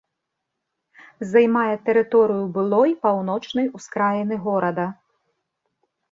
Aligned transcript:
Займае 1.33 1.73
тэрыторыю 1.89 2.45
былой 2.55 2.89
паўночнай 3.03 3.67
ускраіны 3.81 4.35
горада. 4.47 4.87